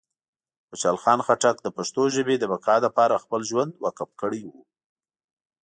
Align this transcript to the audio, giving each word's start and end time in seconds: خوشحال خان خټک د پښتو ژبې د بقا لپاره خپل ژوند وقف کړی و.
خوشحال 0.67 0.97
خان 1.03 1.19
خټک 1.25 1.55
د 1.61 1.67
پښتو 1.77 2.01
ژبې 2.15 2.35
د 2.39 2.43
بقا 2.51 2.75
لپاره 2.85 3.21
خپل 3.23 3.41
ژوند 3.49 3.71
وقف 3.85 4.09
کړی 4.21 4.41
و. 4.45 4.51